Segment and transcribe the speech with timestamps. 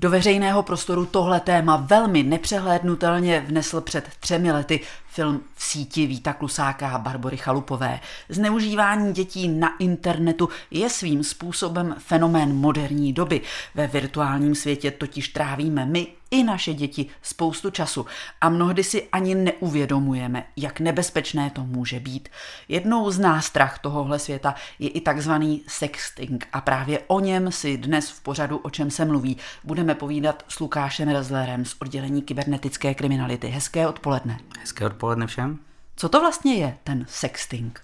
[0.00, 4.80] Do veřejného prostoru tohle téma velmi nepřehlédnutelně vnesl před třemi lety
[5.10, 8.00] film v síti Víta Klusáka a Barbory Chalupové.
[8.28, 13.40] Zneužívání dětí na internetu je svým způsobem fenomén moderní doby.
[13.74, 18.06] Ve virtuálním světě totiž trávíme my i naše děti spoustu času
[18.40, 22.28] a mnohdy si ani neuvědomujeme, jak nebezpečné to může být.
[22.68, 28.10] Jednou z nástrah tohohle světa je i takzvaný sexting a právě o něm si dnes
[28.10, 33.48] v pořadu, o čem se mluví, budeme povídat s Lukášem Rezlerem z oddělení kybernetické kriminality.
[33.48, 34.38] Hezké odpoledne.
[34.60, 35.58] Hezké odpoledne všem.
[35.96, 37.80] Co to vlastně je ten sexting?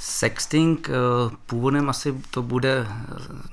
[0.00, 0.92] Sexting, eh,
[1.46, 2.86] původem asi to bude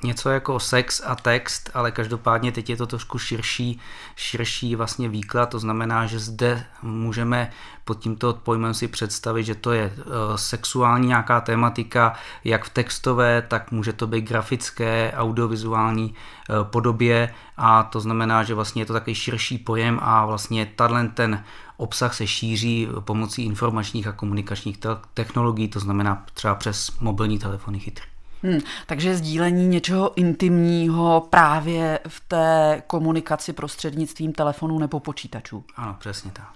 [0.04, 3.80] něco jako sex a text, ale každopádně teď je to trošku širší,
[4.16, 7.52] širší vlastně výklad, to znamená, že zde můžeme
[7.86, 10.04] pod tímto pojmem si představit, že to je eh,
[10.36, 17.84] sexuální nějaká tematika, jak v textové, tak může to být grafické, audiovizuální eh, podobě a
[17.84, 21.44] to znamená, že vlastně je to takový širší pojem a vlastně tato ten
[21.78, 24.78] obsah se šíří pomocí informačních a komunikačních
[25.14, 28.06] technologií, to znamená třeba přes mobilní telefony chytré.
[28.44, 35.64] Hmm, takže sdílení něčeho intimního právě v té komunikaci prostřednictvím telefonů nebo počítačů.
[35.76, 36.54] Ano, přesně tak.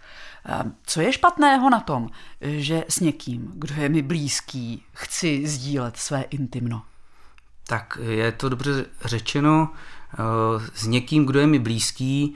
[0.84, 2.10] Co je špatného na tom,
[2.42, 6.82] že s někým, kdo je mi blízký, chci sdílet své intimno?
[7.68, 9.70] Tak je to dobře řečeno.
[10.14, 10.18] Eh,
[10.74, 12.36] s někým, kdo je mi blízký,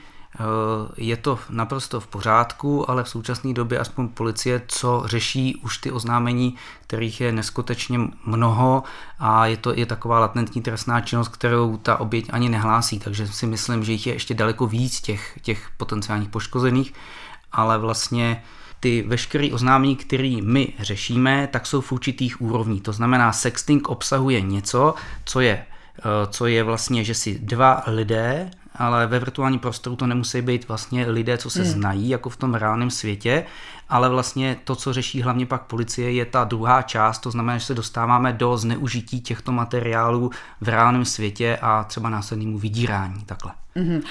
[0.97, 5.91] je to naprosto v pořádku, ale v současné době aspoň policie, co řeší už ty
[5.91, 6.55] oznámení,
[6.87, 8.83] kterých je neskutečně mnoho
[9.19, 13.45] a je to je taková latentní trestná činnost, kterou ta oběť ani nehlásí, takže si
[13.47, 16.93] myslím, že jich je ještě daleko víc těch, těch potenciálních poškozených,
[17.51, 18.43] ale vlastně
[18.79, 22.81] ty veškeré oznámení, které my řešíme, tak jsou v určitých úrovních.
[22.81, 24.93] To znamená, sexting obsahuje něco,
[25.25, 25.65] co je
[25.99, 30.67] eh, co je vlastně, že si dva lidé ale ve virtuálním prostoru to nemusí být
[30.67, 31.71] vlastně lidé, co se hmm.
[31.71, 33.45] znají, jako v tom reálném světě,
[33.93, 37.65] ale vlastně to, co řeší hlavně pak policie, je ta druhá část, to znamená, že
[37.65, 40.31] se dostáváme do zneužití těchto materiálů
[40.61, 43.51] v reálném světě a třeba následnému vydírání, takhle.
[43.75, 44.03] Mm-hmm.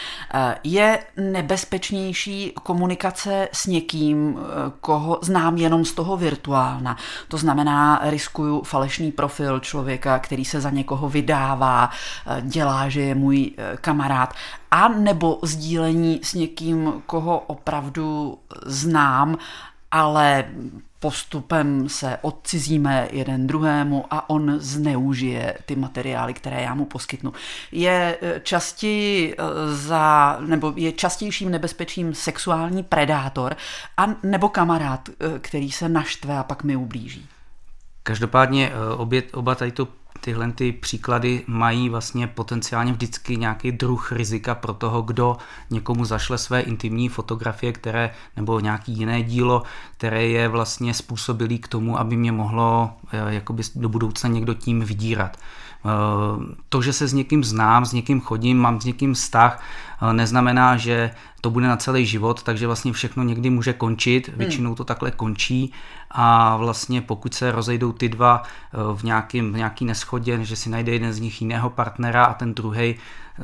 [0.65, 6.97] Je nebezpečnější komunikace s někým, eh, koho znám jenom z toho virtuálna.
[7.29, 11.91] To znamená, riskuju falešný profil člověka, který se za někoho vydává,
[12.27, 13.51] eh, dělá, že je můj
[13.81, 14.35] kamarád,
[14.71, 19.39] a nebo sdílení s někým, koho opravdu znám,
[19.93, 20.45] ale
[21.03, 27.33] postupem se odcizíme jeden druhému a on zneužije ty materiály, které já mu poskytnu.
[27.73, 29.43] Je eh, častěji eh,
[29.75, 33.57] za, nebo je častějším nebezpečím sexuální predátor
[33.97, 37.27] a nebo kamarád, eh, který se naštve a pak mi ublíží.
[38.03, 39.89] Každopádně obě, oba tady to
[40.25, 45.37] tyhle ty příklady mají vlastně potenciálně vždycky nějaký druh rizika pro toho, kdo
[45.71, 49.63] někomu zašle své intimní fotografie, které, nebo nějaký jiné dílo,
[49.97, 54.81] které je vlastně způsobilý k tomu, aby mě mohlo eh, jakoby do budoucna někdo tím
[54.81, 55.37] vydírat.
[55.37, 59.63] Eh, to, že se s někým znám, s někým chodím, mám s někým vztah,
[60.13, 64.39] neznamená, že to bude na celý život, takže vlastně všechno někdy může končit, hmm.
[64.39, 65.73] většinou to takhle končí
[66.11, 70.71] a vlastně pokud se rozejdou ty dva eh, v, nějakým, v nějaký neschodě, že si
[70.71, 72.95] najde jeden z nich jiného partnera a ten druhý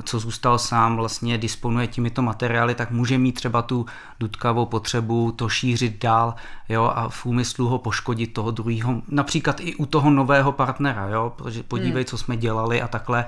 [0.04, 3.86] co zůstal sám, vlastně disponuje těmito materiály, tak může mít třeba tu
[4.20, 6.34] dutkavou potřebu to šířit dál
[6.68, 11.32] jo, a v úmyslu ho poškodit toho druhého, například i u toho nového partnera, jo,
[11.36, 12.04] protože podívej, hmm.
[12.04, 13.24] co jsme dělali a takhle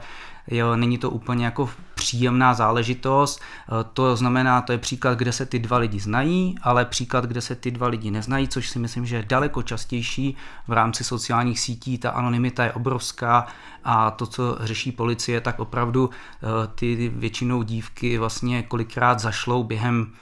[0.50, 3.40] jo, není to úplně jako příjemná záležitost.
[3.40, 7.40] E, to znamená, to je příklad, kde se ty dva lidi znají, ale příklad, kde
[7.40, 10.36] se ty dva lidi neznají, což si myslím, že je daleko častější
[10.68, 11.98] v rámci sociálních sítí.
[11.98, 13.46] Ta anonymita je obrovská
[13.84, 20.12] a to, co řeší policie, tak opravdu e, ty většinou dívky vlastně kolikrát zašlou během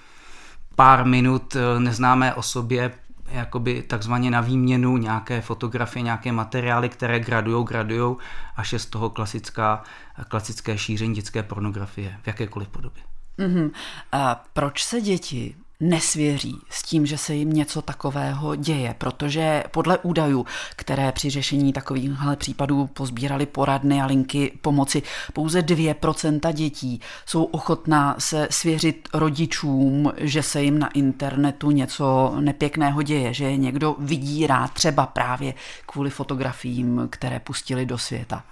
[0.76, 2.92] pár minut e, neznámé osobě
[3.30, 8.16] jakoby takzvaně na výměnu nějaké fotografie, nějaké materiály, které gradujou, gradujou,
[8.56, 9.82] až je z toho klasická,
[10.28, 13.02] klasické šíření dětské pornografie v jakékoliv podobě.
[13.38, 13.70] Mm-hmm.
[14.12, 19.98] A proč se děti nesvěří s tím, že se jim něco takového děje, protože podle
[19.98, 20.46] údajů,
[20.76, 25.02] které při řešení takovýchhle případů pozbírali poradny a linky pomoci,
[25.32, 33.02] pouze 2% dětí jsou ochotná se svěřit rodičům, že se jim na internetu něco nepěkného
[33.02, 35.54] děje, že je někdo vydírá třeba právě
[35.86, 38.44] kvůli fotografiím, které pustili do světa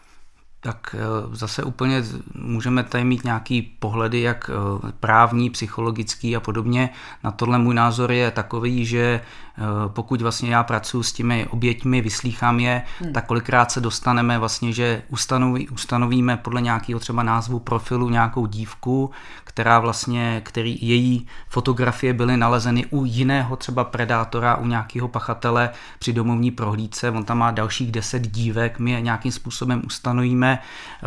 [0.61, 2.03] tak eh, zase úplně
[2.35, 6.91] můžeme tady mít nějaký pohledy, jak eh, právní, psychologický a podobně.
[7.25, 9.21] Na tohle můj názor je takový, že
[9.89, 13.13] pokud vlastně já pracuji s těmi oběťmi, vyslýchám je, hmm.
[13.13, 19.11] tak kolikrát se dostaneme vlastně, že ustanoví, ustanovíme podle nějakého třeba názvu profilu nějakou dívku,
[19.45, 26.13] která vlastně, který její fotografie byly nalezeny u jiného třeba predátora, u nějakého pachatele při
[26.13, 31.07] domovní prohlídce, on tam má dalších deset dívek, my je nějakým způsobem ustanovíme, eh,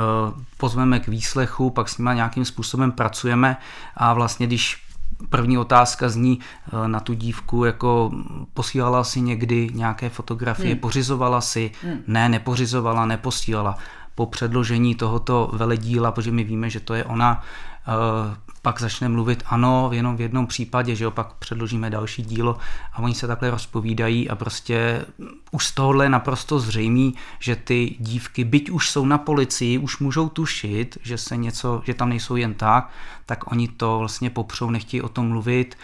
[0.57, 3.57] pozveme k výslechu, pak s nimi nějakým způsobem pracujeme
[3.95, 4.88] a vlastně když
[5.29, 8.11] První otázka zní eh, na tu dívku, jako
[8.53, 10.79] posílala si někdy nějaké fotografie, hmm.
[10.79, 12.03] pořizovala si, hmm.
[12.07, 13.77] ne, nepořizovala, neposílala.
[14.15, 17.44] Po předložení tohoto veledíla, protože my víme, že to je ona,
[17.89, 22.57] Eh, pak začne mluvit ano, jenom v jednom případě, že opak předložíme další dílo
[22.94, 25.06] a oni se takhle rozpovídají a prostě
[25.51, 30.00] už z tohohle je naprosto zřejmý, že ty dívky, byť už jsou na policii, už
[30.00, 32.91] můžou tušit, že se něco, že tam nejsou jen tak,
[33.25, 35.77] tak oni to vlastně popřou, nechtějí o tom mluvit.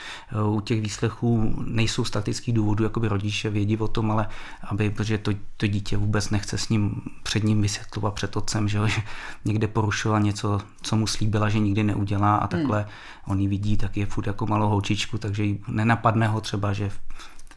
[0.51, 4.27] U těch výslechů nejsou statický důvodů, jako by rodiče vědí o tom, ale
[4.63, 8.79] aby, protože to, to dítě vůbec nechce s ním před ním vysvětlovat před otcem, že,
[8.85, 9.01] že
[9.45, 12.91] někde porušila něco, co mu slíbila, že nikdy neudělá a takhle
[13.27, 16.91] on ji vidí, tak je furt jako malou holčičku, takže jí nenapadne ho třeba, že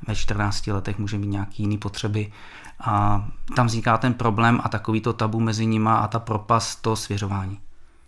[0.06, 2.32] ve 14 letech může mít nějaký jiný potřeby
[2.81, 3.26] a
[3.56, 7.60] tam vzniká ten problém a takový to tabu mezi nima a ta propast to svěřování.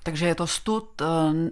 [0.02, 1.06] Takže je to stud eh,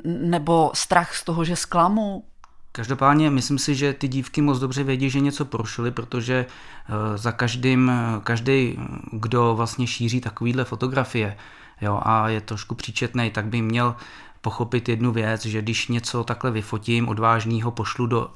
[0.04, 2.24] nebo strach z toho, že zklamu?
[2.72, 7.32] Každopádně myslím si, že ty dívky moc dobře vědí, že něco porušili, protože eh, za
[7.32, 7.92] každým,
[8.24, 8.78] každý,
[9.12, 11.36] kdo vlastně šíří takovýhle fotografie
[11.80, 13.96] jo, a je trošku příčetný, tak by měl
[14.40, 18.30] pochopit jednu věc, že když něco takhle vyfotím, odvážného pošlu do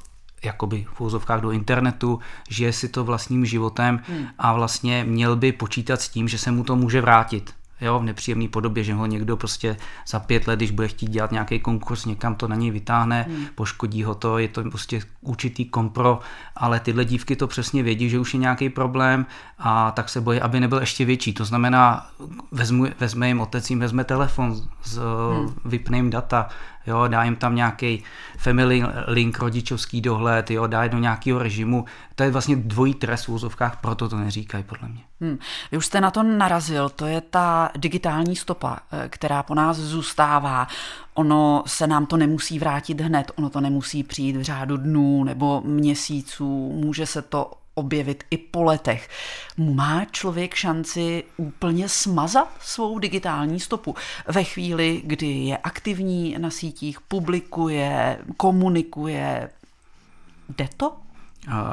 [0.44, 2.20] jakoby v úzovkách do internetu,
[2.50, 4.26] žije si to vlastním životem hmm.
[4.38, 8.04] a vlastně měl by počítat s tím, že se mu to může vrátit jo, v
[8.04, 9.76] nepříjemné podobě, že ho někdo prostě
[10.06, 13.46] za pět let, když bude chtít dělat nějaký konkurs, někam to na něj vytáhne, hmm.
[13.54, 16.20] poškodí ho to, je to prostě určitý kompro,
[16.56, 19.26] ale tyhle dívky to přesně vědí, že už je nějaký problém
[19.58, 21.32] a tak se bojí, aby nebyl ještě větší.
[21.32, 22.06] To znamená,
[22.52, 25.54] vezmu, vezme jim otec, jim vezme telefon, z, hmm.
[25.64, 26.48] vypne jim data,
[26.86, 28.04] jo, dá jim tam nějaký
[28.38, 31.84] family link, rodičovský dohled, jo, dá do nějakého režimu.
[32.14, 35.00] To je vlastně dvojí trest v úzovkách, proto to neříkají podle mě.
[35.20, 35.38] Hmm.
[35.72, 39.76] Vy už jste na to narazil, to je ta digitální stopa, eh, která po nás
[39.76, 40.68] zůstává.
[41.14, 45.60] Ono se nám to nemusí vrátit hned, ono to nemusí přijít v řádu dnů nebo
[45.64, 49.08] měsíců, může se to objevit i po letech.
[49.56, 53.94] Má člověk šanci úplně smazat svou digitální stopu
[54.26, 59.50] ve chvíli, kdy je aktivní na sítích, publikuje, komunikuje?
[60.48, 61.01] Jde to?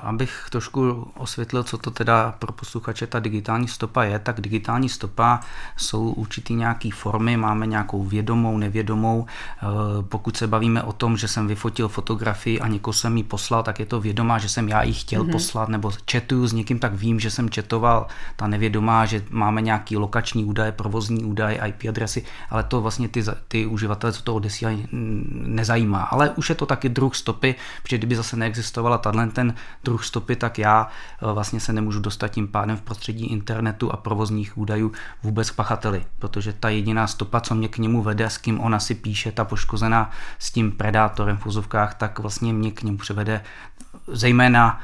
[0.02, 5.40] Abych trošku osvětlil, co to teda pro posluchače ta digitální stopa je, tak digitální stopa
[5.78, 9.26] jsou určitý nějaký formy, máme nějakou vědomou, nevědomou.
[9.26, 9.66] Eh,
[10.02, 13.80] pokud se bavíme o tom, že jsem vyfotil fotografii a někoho jsem ji poslal, tak
[13.80, 15.32] je to vědomá, že jsem já ji chtěl mm-hmm.
[15.32, 18.08] poslat, nebo četuju s někým, tak vím, že jsem četoval.
[18.36, 23.24] Ta nevědomá, že máme nějaký lokační údaje, provozní údaje, IP adresy, ale to vlastně ty,
[23.48, 24.88] ty uživatele, co to odesílají,
[25.32, 26.02] nezajímá.
[26.02, 30.36] Ale už je to taky druh stopy, protože kdyby zase neexistovala tato ten druh stopy,
[30.36, 34.92] tak já eh, vlastně se nemůžu dostat tím pádem v prostředí internetu a provozních údajů
[35.24, 38.80] vůbec k pachateli, protože ta jediná stopa, co mě k němu vede, s kým ona
[38.80, 43.44] si píše, ta poškozená s tím predátorem v úzovkách, tak vlastně mě k němu přivede
[44.08, 44.80] zejména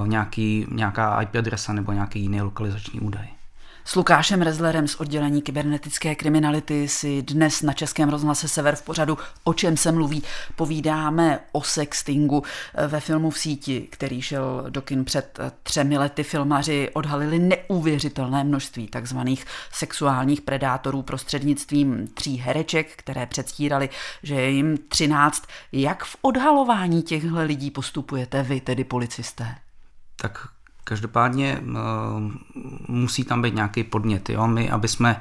[0.00, 3.41] uh, nějaký, nějaká IP adresa nebo nějaký jiný lokalizační údaj.
[3.84, 9.18] S Lukášem Rezlerem z oddělení kybernetické kriminality si dnes na Českém rozhlase Sever v pořadu
[9.44, 10.22] O čem se mluví
[10.56, 12.42] povídáme o sextingu
[12.88, 16.22] ve filmu v síti, který šel do kin před třemi lety.
[16.22, 23.88] Filmaři odhalili neuvěřitelné množství takzvaných sexuálních predátorů prostřednictvím tří hereček, které předstírali,
[24.22, 25.46] že je jim 13.
[25.72, 29.54] Jak v odhalování těchto lidí postupujete vy, tedy policisté?
[30.16, 30.48] Tak
[30.84, 31.72] Každopádně eh,
[32.88, 34.30] musí tam být nějaký podnět.
[34.30, 34.46] Jo?
[34.46, 35.20] My, aby jsme,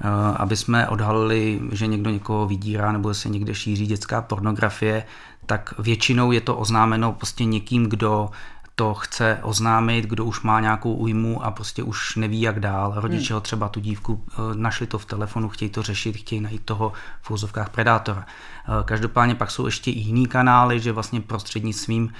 [0.00, 5.04] eh, aby jsme odhalili, že někdo někoho vydírá nebo se někde šíří dětská pornografie,
[5.46, 8.30] tak většinou je to oznámeno prostě někým, kdo
[8.80, 12.92] to chce oznámit, kdo už má nějakou újmu a prostě už neví, jak dál.
[12.96, 13.36] Rodiče hmm.
[13.36, 16.92] ho třeba tu dívku eh, našli to v telefonu, chtějí to řešit, chtějí najít toho
[17.22, 18.26] v úzovkách predátora.
[18.84, 22.10] Každopádně pak jsou ještě i jiný kanály, že vlastně prostřednictvím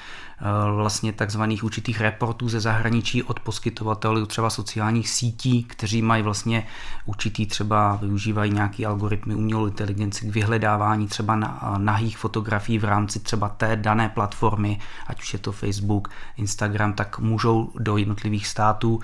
[0.42, 6.66] Eh, vlastně takzvaných určitých reportů ze zahraničí od poskytovatelů třeba sociálních sítí, kteří mají vlastně
[7.06, 13.20] určitý třeba využívají nějaký algoritmy umělou inteligenci k vyhledávání třeba na, nahých fotografií v rámci
[13.20, 19.00] třeba té dané platformy, ať už je to Facebook, Instagram, tak můžou do jednotlivých států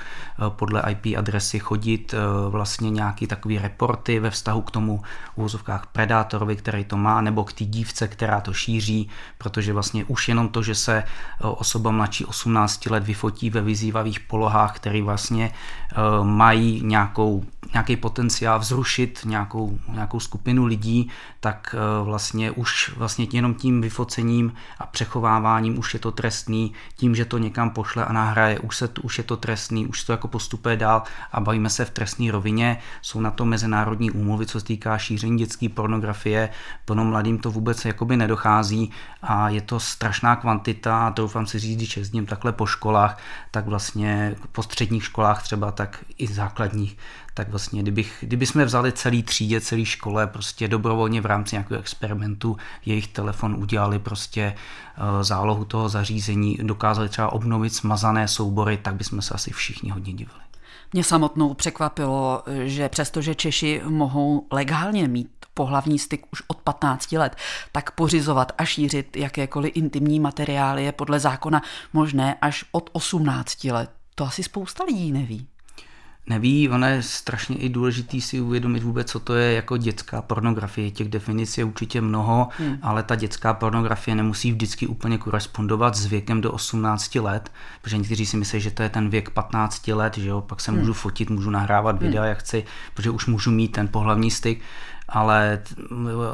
[0.48, 2.14] podle IP adresy chodit
[2.48, 5.02] vlastně nějaký takový reporty ve vztahu k tomu
[5.34, 10.28] uvozovkách predátorovi, který to má, nebo k té dívce, která to šíří, protože vlastně už
[10.28, 11.04] jenom to, že se
[11.40, 15.52] osoba mladší 18 let vyfotí ve vyzývavých polohách, které vlastně
[16.22, 23.80] mají nějakou, nějaký potenciál vzrušit nějakou, nějakou skupinu lidí, tak vlastně už vlastně jenom tím
[23.80, 28.76] vyfocením a přechováváním už je to trestný, tím, že to někam pošle a nahraje, už,
[28.76, 32.32] se, už je to trestný, už to jako postupuje dál a bavíme se v trestné
[32.32, 32.78] rovině.
[33.02, 36.50] Jsou na to mezinárodní úmluvy, co se týká šíření dětské pornografie.
[36.84, 38.90] Plno mladým to vůbec jakoby nedochází
[39.22, 43.18] a je to strašná kvantita a doufám si říct, když jezdím takhle po školách,
[43.50, 46.98] tak vlastně po středních školách třeba, tak i základních,
[47.36, 51.80] tak vlastně kdybych, kdyby jsme vzali celý třídě, celý škole, prostě dobrovolně v rámci nějakého
[51.80, 58.94] experimentu jejich telefon udělali prostě eh, zálohu toho zařízení, dokázali třeba obnovit smazané soubory, tak
[58.94, 60.40] bychom se asi všichni hodně divili.
[60.92, 67.36] Mě samotnou překvapilo, že přestože Češi mohou legálně mít pohlavní styk už od 15 let,
[67.72, 71.62] tak pořizovat a šířit jakékoliv intimní materiály je podle zákona
[71.92, 73.90] možné až od 18 let.
[74.14, 75.48] To asi spousta lidí neví
[76.26, 80.90] neví, ono je strašně i důležitý si uvědomit vůbec, co to je jako dětská pornografie.
[80.90, 82.78] Těch definic je určitě mnoho, hmm.
[82.82, 87.52] ale ta dětská pornografie nemusí vždycky úplně korespondovat s věkem do 18 let,
[87.82, 90.70] protože někteří si myslí, že to je ten věk 15 let, že jo, pak se
[90.70, 90.80] hmm.
[90.80, 92.28] můžu fotit, můžu nahrávat videa, hmm.
[92.28, 92.64] jak chci,
[92.94, 94.60] protože už můžu mít ten pohlavní styk
[95.08, 95.62] ale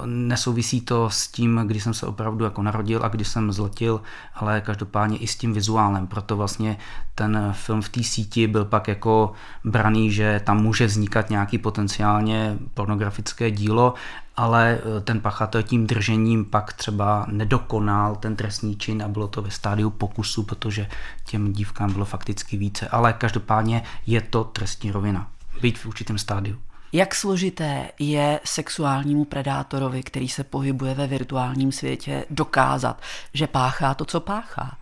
[0.04, 4.00] nesouvisí to s tím, kdy jsem se opravdu jako narodil a kdy jsem zletil,
[4.34, 6.06] ale každopádně i s tím vizuálem.
[6.06, 6.78] Proto vlastně
[7.14, 9.32] ten film v té síti byl pak jako
[9.64, 13.94] braný, že tam může vznikat nějaký potenciálně pornografické dílo,
[14.36, 19.42] ale e, ten pachatel tím držením pak třeba nedokonal ten trestný čin a bylo to
[19.42, 20.88] ve stádiu pokusu, protože
[21.26, 22.88] těm dívkám bylo fakticky více.
[22.88, 25.28] Ale každopádně je to trestní rovina.
[25.60, 26.56] Být v určitém stádiu.
[26.92, 33.02] Jak složité je sexuálnímu predátorovi, který se pohybuje ve virtuálním světě, dokázat,
[33.34, 34.81] že páchá to, co páchá?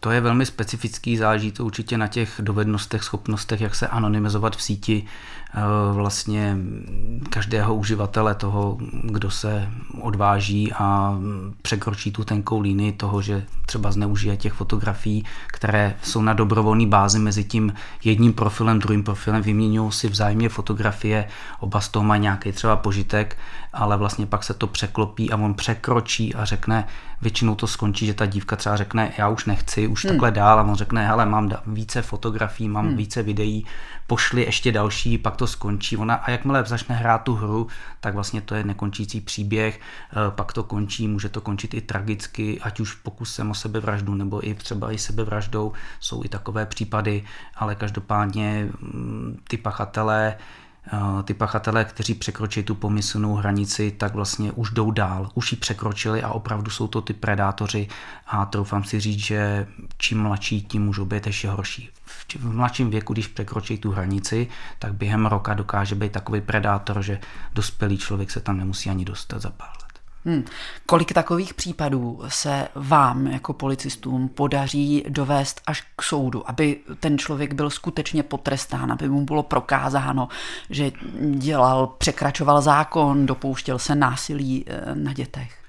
[0.00, 4.62] To je velmi specifický, záleží to určitě na těch dovednostech, schopnostech, jak se anonymizovat v
[4.62, 5.60] síti eh,
[5.92, 6.56] vlastně
[7.30, 9.68] každého uživatele toho, kdo se
[10.00, 11.18] odváží a
[11.62, 17.18] překročí tu tenkou línii toho, že třeba zneužije těch fotografií, které jsou na dobrovolné bázi
[17.18, 21.28] mezi tím jedním profilem, druhým profilem, vyměňují si vzájemně fotografie,
[21.60, 23.36] oba z toho mají nějaký třeba požitek,
[23.72, 26.86] ale vlastně pak se to překlopí a on překročí a řekne,
[27.22, 30.12] většinou to skončí, že ta dívka třeba řekne, já už nechci, už hmm.
[30.12, 32.96] takhle dál a on řekne, hele, mám více fotografií, mám hmm.
[32.96, 33.66] více videí,
[34.06, 35.96] pošli ještě další, pak to skončí.
[35.96, 37.66] Ona, a jakmile začne hrát tu hru,
[38.00, 42.60] tak vlastně to je nekončící příběh, eh, pak to končí, může to končit i tragicky,
[42.60, 47.24] ať už pokusem o sebevraždu, nebo i třeba i sebevraždou, jsou i takové případy,
[47.56, 50.36] ale každopádně mm, ty pachatelé
[51.24, 56.22] ty pachatelé, kteří překročí tu pomyslnou hranici, tak vlastně už jdou dál, už ji překročili
[56.22, 57.88] a opravdu jsou to ty predátoři
[58.26, 59.66] a troufám si říct, že
[59.98, 61.90] čím mladší, tím můžou být ještě horší.
[62.38, 67.20] V mladším věku, když překročí tu hranici, tak během roka dokáže být takový predátor, že
[67.54, 69.89] dospělý člověk se tam nemusí ani dostat za pár
[70.24, 70.44] Hmm.
[70.86, 77.52] Kolik takových případů se vám jako policistům podaří dovést až k soudu, aby ten člověk
[77.52, 80.28] byl skutečně potrestán, aby mu bylo prokázáno,
[80.70, 80.92] že
[81.30, 85.59] dělal, překračoval zákon, dopouštěl se násilí eh, na dětech?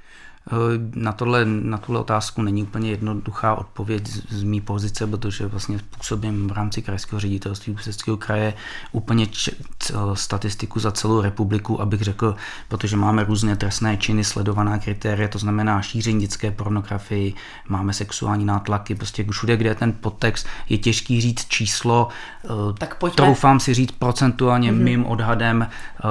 [0.47, 0.53] Eh,
[0.95, 5.79] na, tohle, na tuhle otázku není úplně jednoduchá odpověď z, z mý pozice, protože vlastně
[5.97, 8.53] působím v rámci krajského ředitelství Ústeckého kraje
[8.91, 12.35] úplně č, c, statistiku za celou republiku, abych řekl,
[12.67, 17.33] protože máme různé trestné činy, sledovaná kritéria, to znamená šíření dětské pornografii,
[17.69, 22.07] máme sexuální nátlaky, prostě všude, kde je ten podtext, je těžký říct číslo,
[22.43, 23.15] eh, tak pojďme.
[23.15, 24.83] troufám si říct procentuálně mm-hmm.
[24.83, 26.03] mým odhadem, eh,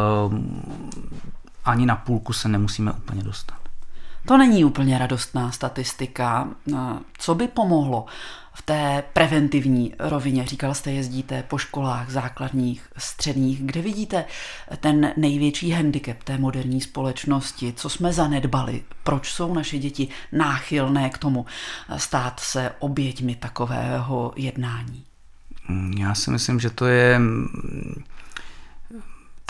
[1.64, 3.59] ani na půlku se nemusíme úplně dostat.
[4.26, 6.48] To není úplně radostná statistika.
[7.18, 8.06] Co by pomohlo
[8.54, 10.46] v té preventivní rovině?
[10.46, 13.62] Říkal jste, jezdíte po školách základních, středních.
[13.62, 14.24] Kde vidíte
[14.80, 17.72] ten největší handicap té moderní společnosti?
[17.76, 18.82] Co jsme zanedbali?
[19.04, 21.46] Proč jsou naše děti náchylné k tomu
[21.96, 25.04] stát se oběťmi takového jednání?
[25.98, 27.20] Já si myslím, že to je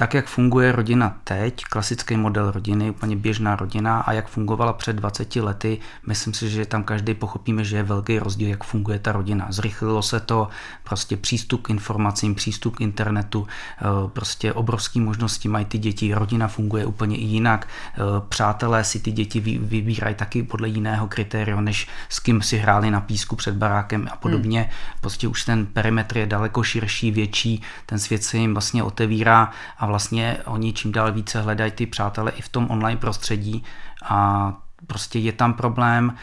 [0.00, 4.96] tak, jak funguje rodina teď, klasický model rodiny, úplně běžná rodina a jak fungovala před
[4.96, 9.12] 20 lety, myslím si, že tam každý pochopíme, že je velký rozdíl, jak funguje ta
[9.12, 9.46] rodina.
[9.50, 10.48] Zrychlilo se to,
[10.84, 13.46] prostě přístup k informacím, přístup k internetu,
[13.78, 19.12] eh, prostě obrovské možnosti mají ty děti, rodina funguje úplně jinak, eh, přátelé si ty
[19.12, 24.08] děti vybírají taky podle jiného kritéria, než s kým si hráli na písku před barákem
[24.12, 24.60] a podobně.
[24.60, 24.70] Hmm.
[25.00, 29.89] Prostě už ten perimetr je daleko širší, větší, ten svět se jim vlastně otevírá a
[29.90, 33.64] vlastně oni čím dál více hledají ty přátelé i v tom online prostředí
[34.02, 34.52] a
[34.86, 36.14] prostě je tam problém.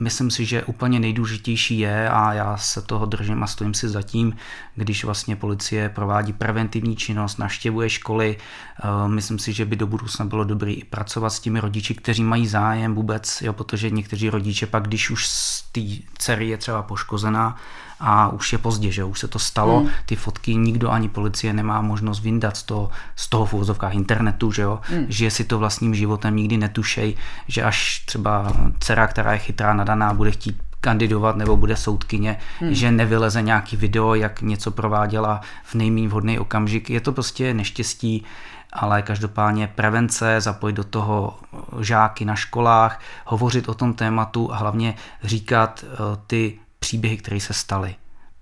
[0.00, 4.36] Myslím si, že úplně nejdůležitější je, a já se toho držím a stojím si zatím,
[4.74, 8.36] když vlastně policie provádí preventivní činnost, naštěvuje školy.
[8.36, 12.24] Eh, myslím si, že by do budoucna bylo dobré i pracovat s těmi rodiči, kteří
[12.24, 15.26] mají zájem vůbec, jo, protože někteří rodiče pak, když už
[15.72, 15.80] té
[16.18, 17.56] dcery je třeba poškozená,
[18.00, 19.88] a už je pozdě, že už se to stalo, hmm.
[20.06, 24.52] ty fotky nikdo ani policie nemá možnost vyndat z toho, z toho v úvozovkách internetu,
[24.52, 25.06] že jo, hmm.
[25.08, 27.16] že si to vlastním životem nikdy netušej,
[27.48, 32.74] že až třeba dcera, která je chytrá, nadaná, bude chtít kandidovat nebo bude soudkyně, hmm.
[32.74, 36.90] že nevyleze nějaký video, jak něco prováděla v nejméně vhodný okamžik.
[36.90, 38.24] Je to prostě neštěstí,
[38.72, 41.38] ale každopádně prevence, zapojit do toho
[41.80, 45.96] žáky na školách, hovořit o tom tématu a hlavně říkat eh,
[46.26, 47.94] ty příběhy, které se staly.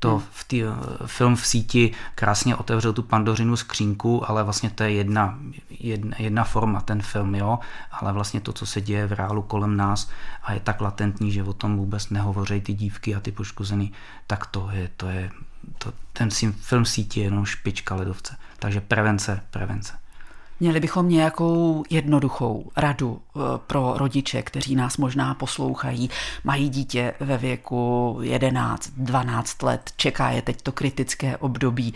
[0.04, 0.62] To v tý,
[1.06, 5.38] film v síti krásně otevřel tu pandořinu skřínku, ale vlastně to je jedna,
[5.70, 7.58] jedna, jedna forma, ten film, jo,
[7.90, 10.10] ale vlastně to, co se děje v reálu kolem nás
[10.42, 13.92] a je tak latentní, že o tom vůbec nehovoří ty dívky a ty poškozený,
[14.26, 15.30] tak to je, to je,
[15.78, 18.36] to, ten film síti je jenom špička ledovce.
[18.58, 20.03] Takže prevence, prevence.
[20.60, 26.10] Měli bychom nějakou jednoduchou radu eh, pro rodiče, kteří nás možná poslouchají,
[26.44, 31.94] mají dítě ve věku 11, 12 let, čeká je teď to kritické období.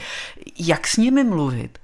[0.58, 1.78] Jak s nimi mluvit,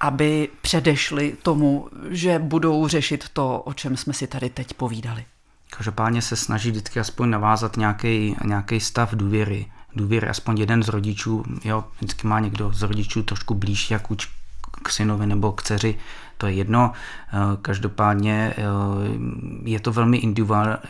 [0.00, 5.24] aby předešli tomu, že budou řešit to, o čem jsme si tady teď povídali?
[5.76, 9.66] Každopádně se snaží vždycky aspoň navázat nějaký, stav důvěry.
[9.96, 14.10] Důvěry, aspoň jeden z rodičů, jo, vždycky má někdo z rodičů trošku blíž, jak
[14.82, 15.98] k synovi nebo k dceři,
[16.38, 16.92] to je jedno.
[16.92, 18.62] Eh, každopádně eh,
[19.64, 20.20] je to velmi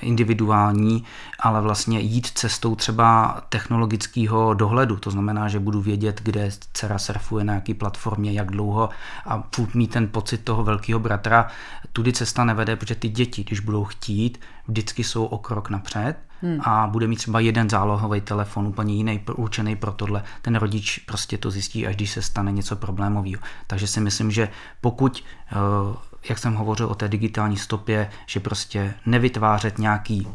[0.01, 1.05] individuální,
[1.41, 7.45] ale vlastně jít cestou třeba technologického dohledu, to znamená, že budu vědět, kde dcera surfuje,
[7.45, 8.89] na jaký platformě, jak dlouho
[9.27, 11.49] a furt mít ten pocit toho velkého bratra.
[11.93, 16.61] Tudy cesta nevede, protože ty děti, když budou chtít, vždycky jsou o krok napřed hmm.
[16.61, 20.23] a bude mít třeba jeden zálohový telefon, úplně jiný, určený pro tohle.
[20.43, 23.43] Ten rodič prostě to zjistí, až když se stane něco problémového.
[23.67, 24.49] Takže si myslím, že
[24.81, 25.55] pokud, eh,
[26.29, 30.29] jak jsem hovořil o té digitální stopě, že prostě nevytvářet nějaký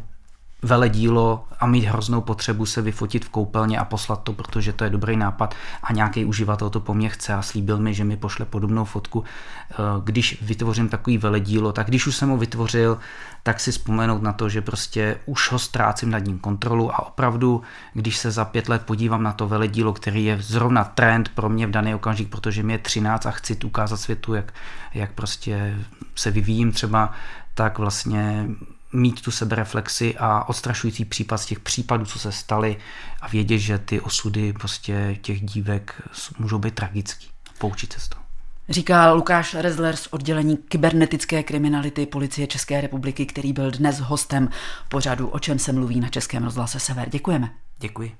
[0.62, 4.90] veledílo a mít hroznou potřebu se vyfotit v koupelně a poslat to, protože to je
[4.90, 8.46] dobrý nápad a nějaký uživatel to po mně chce a slíbil mi, že mi pošle
[8.46, 9.24] podobnou fotku.
[9.70, 12.98] Eh, když vytvořím takový veledílo, tak když už jsem ho vytvořil,
[13.42, 17.62] tak si vzpomenout na to, že prostě už ho ztrácím nad ním kontrolu a opravdu,
[17.94, 21.66] když se za pět let podívám na to veledílo, který je zrovna trend pro mě
[21.66, 24.54] v daný okamžik, protože mi je 13 a chci ukázat světu, jak,
[24.94, 25.78] jak prostě
[26.14, 27.12] se vyvíjím třeba,
[27.54, 28.46] tak vlastně
[28.92, 32.76] mít tu sebereflexi a odstrašující případ z těch případů, co se staly
[33.20, 36.02] a vědět, že ty osudy prostě těch dívek
[36.38, 37.28] můžou být tragický.
[37.58, 38.22] Poučit se z toho.
[38.68, 44.48] Říká Lukáš Rezler z oddělení kybernetické kriminality Policie České republiky, který byl dnes hostem
[44.88, 47.08] pořadu O čem se mluví na Českém rozhlase Sever.
[47.10, 47.50] Děkujeme.
[47.78, 48.12] Děkuji.